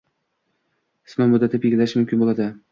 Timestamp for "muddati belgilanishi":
1.35-2.03